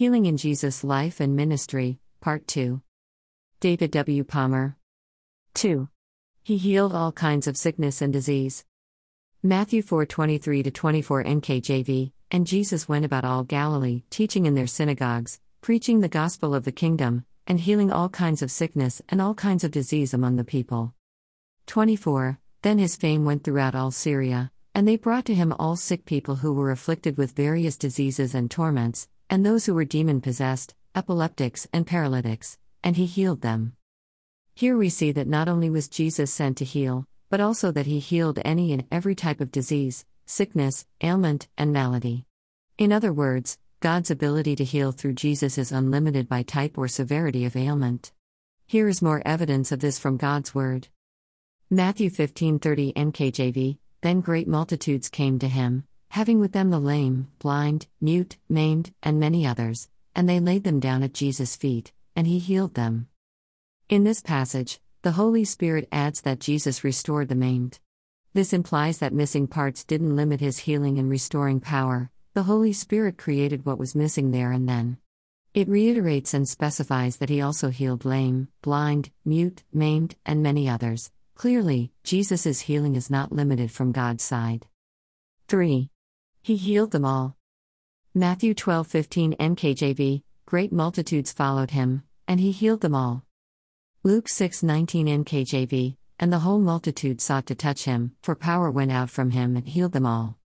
Healing 0.00 0.24
in 0.24 0.38
Jesus' 0.38 0.82
Life 0.82 1.20
and 1.20 1.36
Ministry, 1.36 1.98
Part 2.22 2.46
2. 2.46 2.80
David 3.60 3.90
W. 3.90 4.24
Palmer. 4.24 4.78
2. 5.52 5.90
He 6.42 6.56
healed 6.56 6.94
all 6.94 7.12
kinds 7.12 7.46
of 7.46 7.58
sickness 7.58 8.00
and 8.00 8.10
disease. 8.10 8.64
Matthew 9.42 9.82
4:23 9.82 10.72
24 10.72 11.24
NKJV 11.24 12.12
And 12.30 12.46
Jesus 12.46 12.88
went 12.88 13.04
about 13.04 13.26
all 13.26 13.44
Galilee, 13.44 14.04
teaching 14.08 14.46
in 14.46 14.54
their 14.54 14.66
synagogues, 14.66 15.38
preaching 15.60 16.00
the 16.00 16.08
gospel 16.08 16.54
of 16.54 16.64
the 16.64 16.72
kingdom, 16.72 17.26
and 17.46 17.60
healing 17.60 17.92
all 17.92 18.08
kinds 18.08 18.40
of 18.40 18.50
sickness 18.50 19.02
and 19.10 19.20
all 19.20 19.34
kinds 19.34 19.64
of 19.64 19.70
disease 19.70 20.14
among 20.14 20.36
the 20.36 20.44
people. 20.44 20.94
24 21.66 22.38
Then 22.62 22.78
his 22.78 22.96
fame 22.96 23.26
went 23.26 23.44
throughout 23.44 23.74
all 23.74 23.90
Syria, 23.90 24.50
and 24.74 24.88
they 24.88 24.96
brought 24.96 25.26
to 25.26 25.34
him 25.34 25.52
all 25.58 25.76
sick 25.76 26.06
people 26.06 26.36
who 26.36 26.54
were 26.54 26.70
afflicted 26.70 27.18
with 27.18 27.36
various 27.36 27.76
diseases 27.76 28.34
and 28.34 28.50
torments, 28.50 29.06
and 29.30 29.46
those 29.46 29.64
who 29.64 29.74
were 29.74 29.84
demon 29.84 30.20
possessed, 30.20 30.74
epileptics, 30.94 31.68
and 31.72 31.86
paralytics, 31.86 32.58
and 32.82 32.96
he 32.96 33.06
healed 33.06 33.42
them. 33.42 33.74
Here 34.54 34.76
we 34.76 34.88
see 34.88 35.12
that 35.12 35.28
not 35.28 35.48
only 35.48 35.70
was 35.70 35.88
Jesus 35.88 36.32
sent 36.32 36.58
to 36.58 36.64
heal, 36.64 37.06
but 37.30 37.40
also 37.40 37.70
that 37.70 37.86
he 37.86 38.00
healed 38.00 38.40
any 38.44 38.72
and 38.72 38.84
every 38.90 39.14
type 39.14 39.40
of 39.40 39.52
disease, 39.52 40.04
sickness, 40.26 40.84
ailment, 41.00 41.46
and 41.56 41.72
malady. 41.72 42.26
In 42.76 42.92
other 42.92 43.12
words, 43.12 43.56
God's 43.78 44.10
ability 44.10 44.56
to 44.56 44.64
heal 44.64 44.90
through 44.90 45.14
Jesus 45.14 45.56
is 45.56 45.70
unlimited 45.70 46.28
by 46.28 46.42
type 46.42 46.76
or 46.76 46.88
severity 46.88 47.44
of 47.44 47.56
ailment. 47.56 48.12
Here 48.66 48.88
is 48.88 49.00
more 49.00 49.22
evidence 49.24 49.70
of 49.70 49.78
this 49.78 49.98
from 49.98 50.16
God's 50.16 50.54
word. 50.54 50.88
Matthew 51.70 52.10
15:30 52.10 52.92
NKJV 52.94 53.78
Then 54.00 54.20
great 54.20 54.48
multitudes 54.48 55.08
came 55.08 55.38
to 55.38 55.48
him, 55.48 55.84
having 56.10 56.40
with 56.40 56.52
them 56.52 56.70
the 56.70 56.78
lame, 56.78 57.28
blind, 57.38 57.86
mute, 58.00 58.36
maimed, 58.48 58.92
and 59.02 59.18
many 59.18 59.46
others, 59.46 59.88
and 60.14 60.28
they 60.28 60.40
laid 60.40 60.64
them 60.64 60.80
down 60.80 61.02
at 61.02 61.14
Jesus' 61.14 61.56
feet, 61.56 61.92
and 62.16 62.26
he 62.26 62.38
healed 62.38 62.74
them. 62.74 63.08
In 63.88 64.04
this 64.04 64.20
passage, 64.20 64.80
the 65.02 65.12
Holy 65.12 65.44
Spirit 65.44 65.88
adds 65.92 66.20
that 66.22 66.40
Jesus 66.40 66.84
restored 66.84 67.28
the 67.28 67.34
maimed. 67.34 67.78
This 68.34 68.52
implies 68.52 68.98
that 68.98 69.12
missing 69.12 69.46
parts 69.46 69.84
didn't 69.84 70.16
limit 70.16 70.40
his 70.40 70.58
healing 70.58 70.98
and 70.98 71.08
restoring 71.08 71.60
power, 71.60 72.10
the 72.34 72.42
Holy 72.42 72.72
Spirit 72.72 73.16
created 73.16 73.64
what 73.64 73.78
was 73.78 73.94
missing 73.94 74.30
there 74.30 74.52
and 74.52 74.68
then. 74.68 74.98
It 75.54 75.68
reiterates 75.68 76.34
and 76.34 76.48
specifies 76.48 77.16
that 77.16 77.28
he 77.28 77.40
also 77.40 77.70
healed 77.70 78.04
lame, 78.04 78.48
blind, 78.62 79.10
mute, 79.24 79.62
maimed, 79.72 80.16
and 80.26 80.42
many 80.42 80.68
others. 80.68 81.10
Clearly, 81.34 81.92
Jesus' 82.04 82.60
healing 82.60 82.94
is 82.94 83.10
not 83.10 83.32
limited 83.32 83.70
from 83.70 83.92
God's 83.92 84.22
side. 84.22 84.66
3. 85.48 85.90
He 86.42 86.56
healed 86.56 86.92
them 86.92 87.04
all. 87.04 87.36
Matthew 88.14 88.54
12:15 88.54 89.36
NKJV 89.38 90.22
Great 90.46 90.72
multitudes 90.72 91.32
followed 91.32 91.70
him, 91.70 92.02
and 92.26 92.40
he 92.40 92.50
healed 92.50 92.80
them 92.80 92.94
all. 92.94 93.24
Luke 94.02 94.26
6:19 94.26 95.06
NKJV 95.06 95.96
And 96.18 96.32
the 96.32 96.40
whole 96.40 96.58
multitude 96.58 97.20
sought 97.20 97.46
to 97.46 97.54
touch 97.54 97.84
him, 97.84 98.16
for 98.22 98.34
power 98.34 98.70
went 98.70 98.90
out 98.90 99.10
from 99.10 99.30
him 99.30 99.56
and 99.56 99.68
healed 99.68 99.92
them 99.92 100.06
all. 100.06 100.38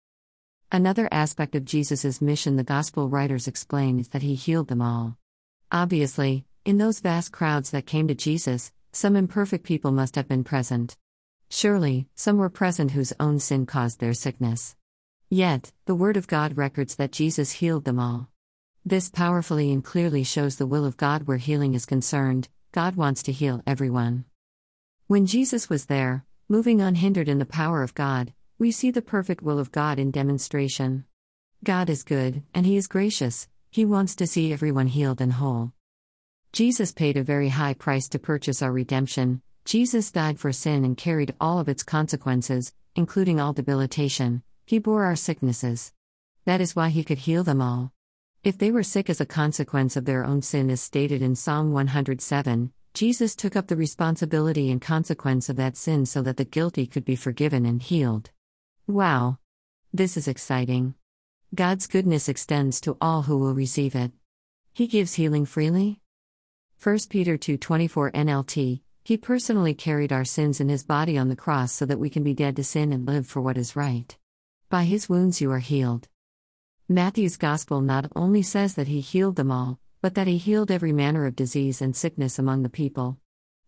Another 0.71 1.09
aspect 1.13 1.55
of 1.55 1.65
Jesus' 1.65 2.21
mission 2.21 2.57
the 2.57 2.65
Gospel 2.65 3.09
writers 3.09 3.47
explain 3.47 3.99
is 4.01 4.09
that 4.09 4.23
he 4.23 4.35
healed 4.35 4.69
them 4.69 4.83
all. 4.83 5.17
Obviously, 5.71 6.45
in 6.65 6.79
those 6.79 7.01
vast 7.01 7.31
crowds 7.31 7.71
that 7.71 7.87
came 7.87 8.09
to 8.09 8.15
Jesus, 8.15 8.73
some 8.93 9.17
imperfect 9.17 9.65
people 9.65 9.93
must 9.93 10.17
have 10.17 10.29
been 10.29 10.45
present. 10.45 10.97
Surely, 11.49 12.09
some 12.15 12.37
were 12.37 12.51
present 12.51 12.91
whose 12.91 13.13
own 13.21 13.39
sin 13.39 13.67
caused 13.67 14.01
their 14.01 14.15
sickness. 14.15 14.77
Yet, 15.35 15.73
the 15.87 15.97
Word 15.97 16.17
of 16.17 16.29
God 16.29 16.57
records 16.57 16.95
that 16.95 17.11
Jesus 17.11 17.51
healed 17.51 17.87
them 17.87 17.99
all. 17.99 18.29
This 18.85 19.11
powerfully 19.11 19.73
and 19.73 19.83
clearly 19.83 20.23
shows 20.23 20.55
the 20.55 20.65
will 20.65 20.85
of 20.85 20.97
God 20.97 21.27
where 21.27 21.39
healing 21.39 21.75
is 21.75 21.87
concerned, 21.87 22.49
God 22.71 22.95
wants 22.95 23.21
to 23.25 23.33
heal 23.33 23.61
everyone. 23.67 24.27
When 25.09 25.27
Jesus 25.27 25.69
was 25.69 25.87
there, 25.87 26.25
moving 26.49 26.81
unhindered 26.81 27.29
in 27.29 27.41
the 27.41 27.47
power 27.47 27.83
of 27.83 27.97
God, 27.97 28.33
we 28.61 28.71
see 28.71 28.93
the 28.93 29.03
perfect 29.03 29.43
will 29.43 29.59
of 29.59 29.73
God 29.73 29.99
in 29.99 30.13
demonstration. 30.13 31.05
God 31.65 31.91
is 31.91 32.05
good, 32.05 32.45
and 32.55 32.65
He 32.65 32.77
is 32.77 32.87
gracious, 32.87 33.49
He 33.73 33.85
wants 33.85 34.15
to 34.15 34.29
see 34.29 34.53
everyone 34.53 34.87
healed 34.87 35.21
and 35.21 35.33
whole. 35.33 35.73
Jesus 36.53 36.93
paid 36.93 37.17
a 37.17 37.25
very 37.25 37.49
high 37.49 37.75
price 37.75 38.09
to 38.11 38.21
purchase 38.21 38.63
our 38.63 38.71
redemption. 38.71 39.43
Jesus 39.65 40.13
died 40.13 40.39
for 40.39 40.53
sin 40.53 40.85
and 40.85 40.97
carried 40.97 41.35
all 41.41 41.59
of 41.59 41.69
its 41.69 41.83
consequences, 41.83 42.73
including 42.95 43.41
all 43.41 43.53
debilitation. 43.53 44.45
He 44.67 44.79
bore 44.79 45.05
our 45.05 45.17
sicknesses. 45.17 45.93
That 46.47 46.61
is 46.61 46.75
why 46.75 46.89
He 46.89 47.05
could 47.05 47.19
heal 47.19 47.45
them 47.45 47.61
all. 47.61 47.93
If 48.43 48.57
they 48.57 48.71
were 48.71 48.83
sick 48.83 49.11
as 49.11 49.21
a 49.21 49.27
consequence 49.27 49.97
of 49.97 50.07
their 50.07 50.25
own 50.25 50.41
sin, 50.43 50.71
as 50.71 50.81
stated 50.81 51.21
in 51.23 51.35
Psalm 51.35 51.73
107, 51.73 52.73
Jesus 52.95 53.35
took 53.35 53.57
up 53.57 53.67
the 53.67 53.77
responsibility 53.77 54.71
and 54.71 54.81
consequence 54.81 55.49
of 55.49 55.57
that 55.57 55.77
sin 55.77 56.07
so 56.07 56.23
that 56.23 56.37
the 56.37 56.45
guilty 56.45 56.87
could 56.87 57.05
be 57.05 57.17
forgiven 57.17 57.67
and 57.67 57.83
healed. 57.83 58.31
Wow! 58.87 59.39
This 59.93 60.17
is 60.17 60.29
exciting. 60.29 60.95
God's 61.55 61.87
goodness 61.87 62.29
extends 62.29 62.81
to 62.83 62.97
all 63.01 63.23
who 63.23 63.37
will 63.37 63.55
receive 63.55 63.95
it. 63.95 64.13
He 64.73 64.87
gives 64.87 65.15
healing 65.15 65.45
freely. 65.45 66.01
1 66.83 66.99
Peter 67.11 67.37
2:24 67.37 68.13
NLT 68.13 68.83
He 69.05 69.17
personally 69.17 69.75
carried 69.75 70.13
our 70.13 70.25
sins 70.25 70.61
in 70.61 70.69
his 70.69 70.85
body 70.85 71.19
on 71.19 71.29
the 71.29 71.37
cross 71.37 71.73
so 71.73 71.87
that 71.87 72.01
we 72.01 72.11
can 72.11 72.23
be 72.23 72.35
dead 72.35 72.57
to 72.57 72.65
sin 72.65 72.93
and 72.93 73.07
live 73.07 73.27
for 73.27 73.41
what 73.41 73.59
is 73.59 73.77
right. 73.77 74.17
By 74.75 74.87
his 74.87 75.09
wounds 75.09 75.41
you 75.41 75.53
are 75.53 75.61
healed. 75.61 76.09
Matthew's 76.89 77.37
gospel 77.37 77.81
not 77.81 78.11
only 78.17 78.43
says 78.43 78.75
that 78.75 78.89
he 78.89 78.99
healed 78.99 79.37
them 79.37 79.53
all, 79.53 79.79
but 80.03 80.17
that 80.17 80.27
he 80.27 80.37
healed 80.37 80.69
every 80.69 80.91
manner 80.91 81.27
of 81.27 81.37
disease 81.37 81.81
and 81.81 81.95
sickness 81.95 82.41
among 82.41 82.65
the 82.65 82.69
people. 82.69 83.19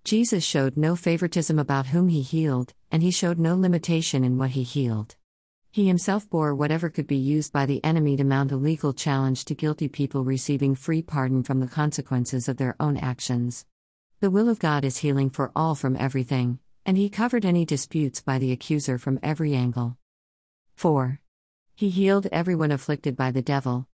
Jesus 0.03 0.43
showed 0.43 0.77
no 0.77 0.97
favoritism 0.97 1.61
about 1.61 1.87
whom 1.87 2.09
he 2.09 2.22
healed, 2.22 2.75
and 2.91 3.05
he 3.05 3.12
showed 3.12 3.39
no 3.39 3.55
limitation 3.55 4.25
in 4.25 4.37
what 4.37 4.50
he 4.50 4.65
healed. 4.65 5.15
He 5.71 5.87
himself 5.87 6.28
bore 6.28 6.56
whatever 6.56 6.91
could 6.91 7.06
be 7.06 7.15
used 7.15 7.53
by 7.53 7.66
the 7.66 7.84
enemy 7.84 8.16
to 8.16 8.25
mount 8.25 8.50
a 8.50 8.56
legal 8.56 8.93
challenge 8.93 9.45
to 9.45 9.55
guilty 9.55 9.87
people 9.87 10.25
receiving 10.25 10.75
free 10.75 11.03
pardon 11.03 11.45
from 11.45 11.61
the 11.61 11.69
consequences 11.69 12.49
of 12.49 12.56
their 12.56 12.75
own 12.81 12.97
actions. 12.97 13.65
The 14.19 14.33
will 14.33 14.49
of 14.49 14.59
God 14.59 14.84
is 14.84 14.97
healing 14.97 15.31
for 15.31 15.53
all 15.55 15.77
from 15.77 15.97
everything, 15.97 16.59
and 16.84 16.97
he 16.97 17.09
covered 17.09 17.45
any 17.45 17.65
disputes 17.65 18.21
by 18.21 18.41
the 18.41 18.50
accuser 18.50 18.99
from 18.99 19.21
every 19.22 19.55
angle. 19.55 19.97
4. 20.76 21.20
He 21.75 21.91
healed 21.91 22.28
everyone 22.32 22.70
afflicted 22.70 23.16
by 23.16 23.31
the 23.31 23.42
devil. 23.42 23.88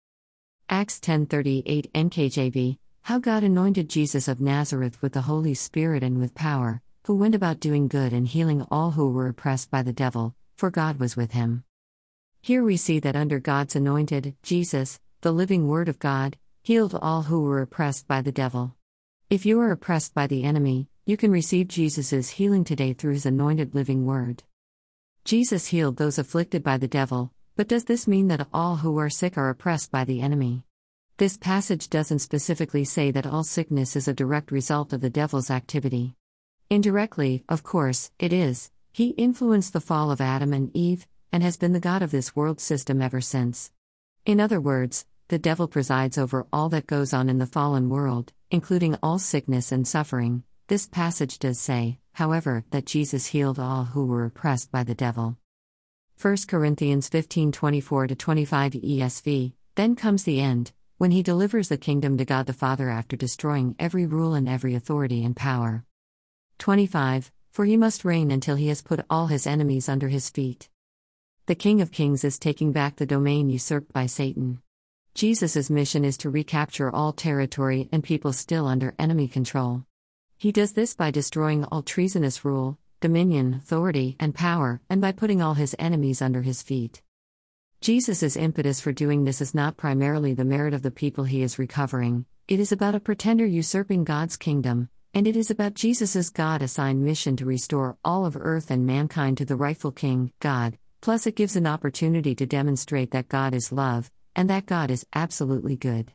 Acts 0.69 0.99
10:38 1.01 1.91
NKJV 1.93 2.79
how 3.03 3.19
God 3.19 3.43
anointed 3.43 3.89
Jesus 3.89 4.29
of 4.29 4.41
Nazareth 4.41 5.01
with 5.03 5.15
the 5.15 5.23
Holy 5.23 5.55
Spirit 5.55 6.03
and 6.03 6.19
with 6.19 6.35
power, 6.35 6.81
who 7.07 7.17
went 7.17 7.35
about 7.35 7.59
doing 7.59 7.89
good 7.89 8.13
and 8.13 8.29
healing 8.29 8.65
all 8.71 8.93
who 8.93 9.11
were 9.11 9.27
oppressed 9.27 9.71
by 9.71 9.83
the 9.83 9.93
devil, 9.93 10.35
for 10.57 10.71
God 10.71 11.01
was 11.01 11.17
with 11.17 11.33
him. 11.33 11.65
Here 12.41 12.63
we 12.63 12.77
see 12.77 13.01
that 13.01 13.17
under 13.17 13.41
God's 13.41 13.75
anointed, 13.75 14.37
Jesus, 14.43 15.01
the 15.23 15.33
living 15.33 15.67
Word 15.67 15.89
of 15.89 15.99
God, 15.99 16.37
healed 16.63 16.95
all 16.95 17.23
who 17.23 17.43
were 17.43 17.63
oppressed 17.63 18.07
by 18.07 18.23
the 18.23 18.33
devil. 18.33 18.77
If 19.29 19.45
you 19.45 19.59
are 19.61 19.73
oppressed 19.73 20.15
by 20.15 20.27
the 20.27 20.45
enemy, 20.45 20.89
you 21.05 21.17
can 21.17 21.33
receive 21.33 21.69
Jesus' 21.69 22.31
healing 22.31 22.65
today 22.65 22.93
through 22.93 23.15
his 23.15 23.27
anointed 23.27 23.75
living 23.75 24.07
Word. 24.07 24.45
Jesus 25.25 25.67
healed 25.67 25.97
those 25.97 26.19
afflicted 26.19 26.63
by 26.63 26.79
the 26.79 26.89
devil, 26.89 27.33
but 27.55 27.69
does 27.69 27.85
this 27.85 28.09
mean 28.09 28.29
that 28.29 28.49
all 28.55 28.77
who 28.77 28.99
are 28.99 29.11
sick 29.11 29.37
are 29.37 29.51
oppressed 29.51 29.91
by 29.91 30.05
the 30.05 30.23
enemy? 30.23 30.65
This 31.19 31.37
passage 31.37 31.91
doesn't 31.91 32.21
specifically 32.21 32.85
say 32.85 33.11
that 33.11 33.27
all 33.27 33.45
sickness 33.45 33.95
is 33.97 34.09
a 34.09 34.15
direct 34.15 34.51
result 34.51 34.95
of 34.95 35.03
the 35.03 35.11
devil's 35.11 35.51
activity. 35.51 36.15
Indirectly, 36.71 37.45
of 37.49 37.63
course, 37.63 38.11
it 38.19 38.33
is. 38.33 38.71
He 38.93 39.09
influenced 39.11 39.75
the 39.75 39.81
fall 39.81 40.11
of 40.11 40.21
Adam 40.21 40.55
and 40.55 40.75
Eve, 40.75 41.07
and 41.33 41.43
has 41.43 41.59
been 41.59 41.75
the 41.75 41.81
God 41.81 42.01
of 42.01 42.11
this 42.11 42.35
world 42.35 42.59
system 42.59 43.03
ever 43.03 43.21
since. 43.21 43.71
In 44.25 44.41
other 44.41 44.61
words, 44.61 45.05
the 45.29 45.39
devil 45.39 45.69
presides 45.69 46.17
over 46.17 46.47
all 46.53 46.71
that 46.71 46.87
goes 46.87 47.13
on 47.13 47.29
in 47.29 47.39
the 47.39 47.47
fallen 47.47 47.91
world, 47.91 48.33
including 48.51 48.97
all 49.03 49.19
sickness 49.19 49.71
and 49.71 49.87
suffering. 49.87 50.43
This 50.69 50.87
passage 50.87 51.39
does 51.39 51.59
say, 51.59 51.99
however, 52.13 52.65
that 52.71 52.87
Jesus 52.87 53.27
healed 53.27 53.59
all 53.59 53.85
who 53.85 54.07
were 54.07 54.25
oppressed 54.25 54.71
by 54.71 54.85
the 54.85 54.95
devil. 54.95 55.37
1 56.21 56.37
Corinthians 56.49 57.09
15 57.09 57.53
24 57.53 58.09
25 58.09 58.73
ESV 58.73 59.53
Then 59.75 59.97
comes 59.97 60.25
the 60.25 60.41
end, 60.41 60.73
when 60.99 61.13
he 61.13 61.23
delivers 61.23 61.69
the 61.69 61.79
kingdom 61.79 62.19
to 62.19 62.27
God 62.27 62.45
the 62.45 62.53
Father 62.53 62.91
after 62.91 63.17
destroying 63.17 63.75
every 63.79 64.05
rule 64.05 64.35
and 64.35 64.47
every 64.47 64.75
authority 64.75 65.25
and 65.25 65.35
power. 65.35 65.85
25 66.59 67.33
For 67.53 67.65
he 67.65 67.79
must 67.79 68.05
reign 68.05 68.31
until 68.31 68.57
he 68.57 68.69
has 68.69 68.83
put 68.83 69.07
all 69.09 69.29
his 69.29 69.47
enemies 69.47 69.89
under 69.89 70.09
his 70.09 70.29
feet. 70.29 70.69
The 71.47 71.55
King 71.55 71.81
of 71.81 71.91
Kings 71.91 72.23
is 72.23 72.39
taking 72.39 72.71
back 72.71 72.97
the 72.97 73.07
domain 73.07 73.49
usurped 73.49 73.93
by 73.95 74.05
Satan. 74.05 74.61
Jesus' 75.15 75.71
mission 75.71 76.05
is 76.05 76.19
to 76.19 76.31
recapture 76.31 76.95
all 76.95 77.13
territory 77.13 77.89
and 77.91 78.05
people 78.05 78.33
still 78.33 78.67
under 78.67 78.95
enemy 78.99 79.27
control. 79.27 79.85
He 80.41 80.53
does 80.53 80.73
this 80.73 80.95
by 80.95 81.11
destroying 81.11 81.65
all 81.65 81.83
treasonous 81.83 82.47
rule, 82.47 82.79
dominion, 83.03 83.61
authority, 83.63 84.17
and 84.19 84.35
power, 84.35 84.81
and 84.89 84.99
by 84.99 85.13
putting 85.13 85.43
all 85.43 85.53
his 85.53 85.77
enemies 85.79 86.23
under 86.23 86.41
his 86.41 86.63
feet. 86.63 87.03
Jesus' 87.83 88.39
impetus 88.39 88.81
for 88.81 88.91
doing 88.91 89.25
this 89.25 89.43
is 89.43 89.55
not 89.55 89.77
primarily 89.77 90.33
the 90.33 90.47
merit 90.47 90.73
of 90.73 90.81
the 90.81 90.91
people 90.91 91.25
he 91.25 91.43
is 91.43 91.59
recovering, 91.59 92.25
it 92.49 92.59
is 92.59 92.73
about 92.73 92.95
a 92.95 93.01
pretender 93.01 93.45
usurping 93.45 94.03
God's 94.03 94.39
kingdom, 94.39 94.89
and 95.13 95.27
it 95.27 95.37
is 95.37 95.51
about 95.51 95.75
Jesus' 95.75 96.31
God 96.31 96.63
assigned 96.63 97.05
mission 97.05 97.37
to 97.37 97.45
restore 97.45 97.99
all 98.03 98.25
of 98.25 98.35
earth 98.35 98.71
and 98.71 98.87
mankind 98.87 99.37
to 99.37 99.45
the 99.45 99.57
rightful 99.57 99.93
King, 99.93 100.33
God, 100.41 100.79
plus 101.03 101.27
it 101.27 101.37
gives 101.37 101.55
an 101.55 101.67
opportunity 101.67 102.35
to 102.37 102.47
demonstrate 102.47 103.11
that 103.11 103.29
God 103.29 103.53
is 103.53 103.73
love, 103.73 104.11
and 104.35 104.49
that 104.49 104.65
God 104.65 104.91
is 104.91 105.05
absolutely 105.15 105.77
good. 105.77 106.13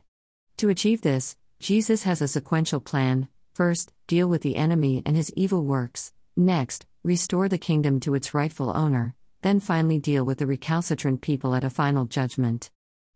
To 0.56 0.68
achieve 0.68 1.02
this, 1.02 1.36
Jesus 1.60 2.02
has 2.02 2.20
a 2.20 2.26
sequential 2.26 2.80
plan 2.80 3.28
first, 3.56 3.90
deal 4.06 4.28
with 4.28 4.42
the 4.42 4.54
enemy 4.56 5.02
and 5.06 5.16
his 5.16 5.32
evil 5.34 5.64
works, 5.64 6.12
next, 6.36 6.84
restore 7.02 7.48
the 7.48 7.56
kingdom 7.56 7.98
to 7.98 8.14
its 8.14 8.34
rightful 8.34 8.70
owner, 8.76 9.14
then 9.40 9.58
finally 9.58 9.98
deal 9.98 10.26
with 10.26 10.36
the 10.36 10.46
recalcitrant 10.46 11.22
people 11.22 11.54
at 11.54 11.64
a 11.64 11.70
final 11.70 12.04
judgment. 12.04 12.70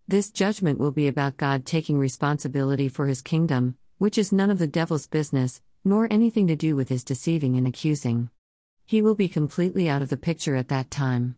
This 0.08 0.30
judgment 0.30 0.78
will 0.78 0.92
be 0.92 1.08
about 1.08 1.36
God 1.36 1.66
taking 1.66 1.98
responsibility 1.98 2.88
for 2.88 3.06
his 3.06 3.20
kingdom, 3.20 3.76
which 3.98 4.16
is 4.16 4.32
none 4.32 4.50
of 4.50 4.58
the 4.58 4.66
devil's 4.66 5.06
business, 5.06 5.60
nor 5.84 6.08
anything 6.10 6.46
to 6.46 6.56
do 6.56 6.74
with 6.74 6.88
his 6.88 7.04
deceiving 7.04 7.54
and 7.56 7.66
accusing. 7.66 8.30
He 8.86 9.02
will 9.02 9.14
be 9.14 9.28
completely 9.28 9.90
out 9.90 10.00
of 10.00 10.08
the 10.08 10.16
picture 10.16 10.56
at 10.56 10.68
that 10.68 10.90
time. 10.90 11.36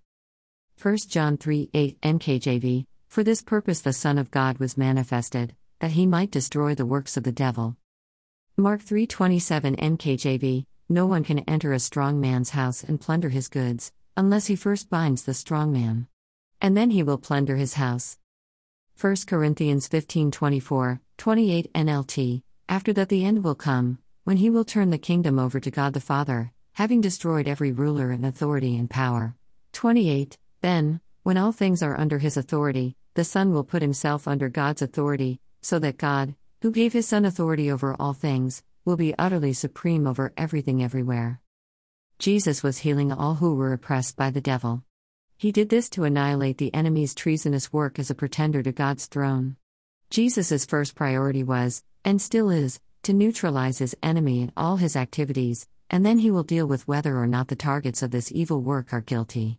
1 0.80 0.96
John 1.08 1.36
3 1.36 1.70
8 1.74 2.00
NKJV 2.02 2.86
For 3.08 3.24
this 3.24 3.42
purpose 3.42 3.80
the 3.80 3.92
Son 3.92 4.16
of 4.16 4.30
God 4.30 4.58
was 4.58 4.78
manifested, 4.78 5.56
that 5.80 5.90
he 5.90 6.06
might 6.06 6.30
destroy 6.30 6.76
the 6.76 6.86
works 6.86 7.16
of 7.16 7.24
the 7.24 7.32
devil. 7.32 7.76
Mark 8.62 8.80
3:27 8.80 9.74
NKJV 9.74 10.66
No 10.88 11.04
one 11.04 11.24
can 11.24 11.40
enter 11.40 11.72
a 11.72 11.80
strong 11.80 12.20
man's 12.20 12.50
house 12.50 12.84
and 12.84 13.00
plunder 13.00 13.28
his 13.28 13.48
goods 13.48 13.90
unless 14.16 14.46
he 14.46 14.54
first 14.54 14.88
binds 14.88 15.24
the 15.24 15.34
strong 15.34 15.72
man. 15.72 16.06
And 16.60 16.76
then 16.76 16.90
he 16.90 17.02
will 17.02 17.18
plunder 17.18 17.56
his 17.56 17.74
house. 17.74 18.18
1 19.00 19.26
Corinthians 19.26 19.88
15:24, 19.88 21.00
28 21.18 21.72
NLT 21.74 22.42
After 22.68 22.92
that 22.92 23.08
the 23.08 23.24
end 23.24 23.42
will 23.42 23.56
come, 23.56 23.98
when 24.22 24.36
he 24.36 24.48
will 24.48 24.64
turn 24.64 24.90
the 24.90 25.06
kingdom 25.10 25.40
over 25.40 25.58
to 25.58 25.70
God 25.72 25.92
the 25.92 26.00
Father, 26.00 26.52
having 26.74 27.00
destroyed 27.00 27.48
every 27.48 27.72
ruler 27.72 28.12
and 28.12 28.24
authority 28.24 28.76
and 28.76 28.88
power. 28.88 29.34
28 29.72 30.38
Then, 30.60 31.00
when 31.24 31.36
all 31.36 31.50
things 31.50 31.82
are 31.82 31.98
under 31.98 32.20
his 32.20 32.36
authority, 32.36 32.94
the 33.14 33.24
Son 33.24 33.52
will 33.52 33.64
put 33.64 33.82
himself 33.82 34.28
under 34.28 34.48
God's 34.48 34.82
authority, 34.82 35.40
so 35.62 35.80
that 35.80 35.98
God, 35.98 36.36
who 36.62 36.70
gave 36.70 36.92
his 36.92 37.08
Son 37.08 37.24
authority 37.24 37.72
over 37.72 37.96
all 37.98 38.12
things, 38.12 38.62
will 38.84 38.96
be 38.96 39.16
utterly 39.18 39.52
supreme 39.52 40.06
over 40.06 40.32
everything 40.36 40.80
everywhere. 40.80 41.40
Jesus 42.20 42.62
was 42.62 42.78
healing 42.78 43.10
all 43.10 43.34
who 43.34 43.56
were 43.56 43.72
oppressed 43.72 44.16
by 44.16 44.30
the 44.30 44.40
devil. 44.40 44.84
He 45.36 45.50
did 45.50 45.70
this 45.70 45.90
to 45.90 46.04
annihilate 46.04 46.58
the 46.58 46.72
enemy's 46.72 47.16
treasonous 47.16 47.72
work 47.72 47.98
as 47.98 48.10
a 48.10 48.14
pretender 48.14 48.62
to 48.62 48.70
God's 48.70 49.06
throne. 49.06 49.56
Jesus' 50.08 50.64
first 50.64 50.94
priority 50.94 51.42
was, 51.42 51.82
and 52.04 52.22
still 52.22 52.48
is, 52.48 52.78
to 53.02 53.12
neutralize 53.12 53.78
his 53.78 53.96
enemy 54.00 54.42
and 54.42 54.52
all 54.56 54.76
his 54.76 54.94
activities, 54.94 55.66
and 55.90 56.06
then 56.06 56.20
he 56.20 56.30
will 56.30 56.44
deal 56.44 56.66
with 56.68 56.86
whether 56.86 57.18
or 57.18 57.26
not 57.26 57.48
the 57.48 57.56
targets 57.56 58.04
of 58.04 58.12
this 58.12 58.30
evil 58.30 58.62
work 58.62 58.92
are 58.92 59.00
guilty. 59.00 59.58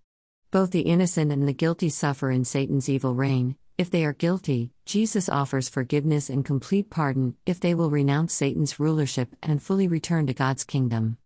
Both 0.52 0.72
the 0.72 0.82
innocent 0.82 1.34
and 1.34 1.46
the 1.46 1.52
guilty 1.52 1.90
suffer 1.90 2.32
in 2.32 2.46
Satan's 2.46 2.88
evil 2.88 3.14
reign. 3.14 3.58
If 3.75 3.90
they 3.90 4.06
are 4.06 4.14
guilty, 4.14 4.72
Jesus 4.86 5.28
offers 5.28 5.68
forgiveness 5.68 6.30
and 6.30 6.46
complete 6.46 6.92
pardon 6.92 7.36
if 7.46 7.60
they 7.60 7.74
will 7.74 7.90
renounce 7.90 8.31
Satan's 8.31 8.80
rulership 8.80 9.36
and 9.42 9.64
fully 9.64 9.88
return 9.88 10.28
to 10.28 10.34
God's 10.34 10.64
kingdom. 10.64 11.18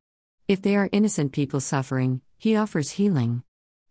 If 0.48 0.62
they 0.62 0.78
are 0.78 0.88
innocent 0.94 1.34
people 1.34 1.60
suffering, 1.60 2.22
he 2.38 2.56
offers 2.56 2.92
healing. 2.92 3.44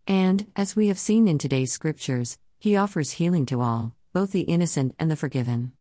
And, 0.07 0.47
as 0.55 0.75
we 0.75 0.87
have 0.87 0.97
seen 0.97 1.27
in 1.27 1.37
today's 1.37 1.71
scriptures, 1.71 2.39
he 2.57 2.75
offers 2.75 3.11
healing 3.11 3.45
to 3.47 3.61
all, 3.61 3.93
both 4.11 4.31
the 4.31 4.41
innocent 4.41 4.95
and 4.97 5.11
the 5.11 5.15
forgiven. 5.15 5.73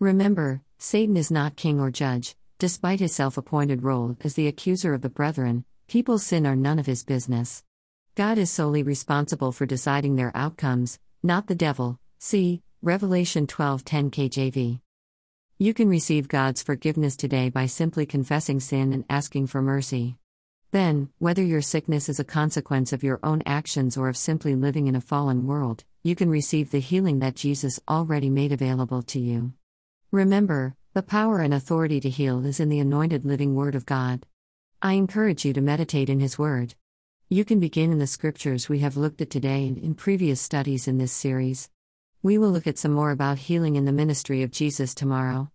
Remember, 0.00 0.62
Satan 0.78 1.16
is 1.16 1.30
not 1.30 1.54
king 1.54 1.78
or 1.78 1.92
judge, 1.92 2.34
despite 2.58 2.98
his 2.98 3.14
self 3.14 3.36
appointed 3.36 3.84
role 3.84 4.16
as 4.22 4.34
the 4.34 4.48
accuser 4.48 4.92
of 4.92 5.02
the 5.02 5.08
brethren, 5.08 5.64
people's 5.86 6.26
sin 6.26 6.48
are 6.48 6.56
none 6.56 6.80
of 6.80 6.86
his 6.86 7.04
business. 7.04 7.62
God 8.16 8.38
is 8.38 8.50
solely 8.50 8.82
responsible 8.82 9.52
for 9.52 9.66
deciding 9.66 10.16
their 10.16 10.32
outcomes, 10.34 10.98
not 11.22 11.46
the 11.46 11.54
devil. 11.54 12.00
See 12.18 12.62
Revelation 12.82 13.46
12:10 13.46 14.10
KJV. 14.10 14.80
You 15.58 15.72
can 15.72 15.88
receive 15.88 16.26
God's 16.26 16.62
forgiveness 16.62 17.14
today 17.14 17.48
by 17.48 17.66
simply 17.66 18.06
confessing 18.06 18.58
sin 18.58 18.92
and 18.92 19.04
asking 19.08 19.46
for 19.46 19.62
mercy. 19.62 20.16
Then, 20.72 21.10
whether 21.18 21.42
your 21.42 21.62
sickness 21.62 22.08
is 22.08 22.18
a 22.18 22.24
consequence 22.24 22.92
of 22.92 23.04
your 23.04 23.20
own 23.22 23.42
actions 23.46 23.96
or 23.96 24.08
of 24.08 24.16
simply 24.16 24.56
living 24.56 24.88
in 24.88 24.96
a 24.96 25.00
fallen 25.00 25.46
world, 25.46 25.84
you 26.02 26.16
can 26.16 26.28
receive 26.28 26.72
the 26.72 26.80
healing 26.80 27.20
that 27.20 27.36
Jesus 27.36 27.78
already 27.88 28.28
made 28.28 28.50
available 28.50 29.02
to 29.02 29.20
you. 29.20 29.52
Remember, 30.10 30.74
the 30.92 31.02
power 31.02 31.40
and 31.40 31.54
authority 31.54 32.00
to 32.00 32.10
heal 32.10 32.44
is 32.44 32.58
in 32.58 32.68
the 32.68 32.80
anointed 32.80 33.24
living 33.24 33.54
Word 33.54 33.76
of 33.76 33.86
God. 33.86 34.26
I 34.80 34.94
encourage 34.94 35.44
you 35.44 35.52
to 35.52 35.60
meditate 35.60 36.10
in 36.10 36.18
His 36.18 36.36
Word. 36.36 36.74
You 37.32 37.46
can 37.46 37.60
begin 37.60 37.90
in 37.92 37.98
the 37.98 38.06
scriptures 38.06 38.68
we 38.68 38.80
have 38.80 38.98
looked 38.98 39.22
at 39.22 39.30
today 39.30 39.66
and 39.66 39.78
in 39.78 39.94
previous 39.94 40.38
studies 40.38 40.86
in 40.86 40.98
this 40.98 41.12
series. 41.12 41.70
We 42.22 42.36
will 42.36 42.50
look 42.50 42.66
at 42.66 42.76
some 42.76 42.92
more 42.92 43.10
about 43.10 43.38
healing 43.38 43.76
in 43.76 43.86
the 43.86 43.90
ministry 43.90 44.42
of 44.42 44.50
Jesus 44.50 44.94
tomorrow. 44.94 45.48